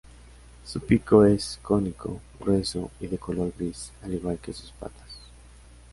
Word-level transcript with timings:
Su 0.65 0.79
pico 0.79 1.23
es 1.25 1.59
cónico, 1.61 2.21
grueso 2.39 2.89
y 2.99 3.05
de 3.05 3.19
color 3.19 3.53
gris, 3.55 3.91
al 4.01 4.15
igual 4.15 4.39
que 4.39 4.51
sus 4.51 4.71
patas. 4.71 5.29